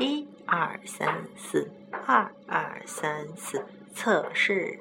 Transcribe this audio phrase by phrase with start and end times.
[0.00, 1.70] 一二三四
[2.06, 3.62] 二二三四
[3.94, 4.80] 测试